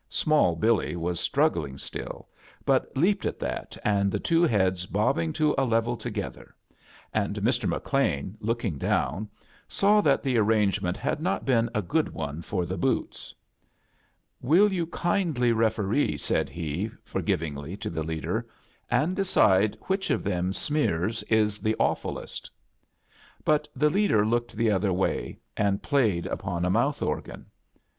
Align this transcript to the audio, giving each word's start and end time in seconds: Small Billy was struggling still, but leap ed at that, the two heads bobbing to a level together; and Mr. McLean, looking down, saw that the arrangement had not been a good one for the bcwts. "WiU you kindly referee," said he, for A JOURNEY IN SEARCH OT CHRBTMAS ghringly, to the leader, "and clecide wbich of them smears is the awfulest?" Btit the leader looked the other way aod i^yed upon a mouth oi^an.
Small 0.09 0.55
Billy 0.55 0.95
was 0.95 1.19
struggling 1.19 1.77
still, 1.77 2.27
but 2.65 2.91
leap 2.97 3.23
ed 3.23 3.27
at 3.27 3.39
that, 3.39 3.77
the 4.09 4.17
two 4.17 4.41
heads 4.41 4.87
bobbing 4.87 5.31
to 5.33 5.53
a 5.59 5.63
level 5.63 5.95
together; 5.95 6.55
and 7.13 7.35
Mr. 7.35 7.69
McLean, 7.69 8.35
looking 8.39 8.79
down, 8.79 9.29
saw 9.67 10.01
that 10.01 10.23
the 10.23 10.39
arrangement 10.39 10.97
had 10.97 11.21
not 11.21 11.45
been 11.45 11.69
a 11.75 11.83
good 11.83 12.11
one 12.11 12.41
for 12.41 12.65
the 12.65 12.79
bcwts. 12.79 13.31
"WiU 14.43 14.71
you 14.71 14.87
kindly 14.87 15.51
referee," 15.51 16.17
said 16.17 16.49
he, 16.49 16.87
for 16.87 16.89
A 16.89 16.89
JOURNEY 16.89 16.89
IN 16.89 16.89
SEARCH 16.89 16.97
OT 16.97 17.05
CHRBTMAS 17.05 17.37
ghringly, 17.37 17.77
to 17.79 17.89
the 17.91 18.03
leader, 18.03 18.47
"and 18.89 19.15
clecide 19.15 19.77
wbich 19.77 20.09
of 20.09 20.23
them 20.23 20.51
smears 20.51 21.21
is 21.29 21.59
the 21.59 21.75
awfulest?" 21.79 22.49
Btit 23.45 23.67
the 23.75 23.91
leader 23.91 24.25
looked 24.25 24.53
the 24.57 24.71
other 24.71 24.91
way 24.91 25.37
aod 25.59 25.79
i^yed 25.83 26.25
upon 26.25 26.65
a 26.65 26.71
mouth 26.71 27.01
oi^an. 27.01 27.45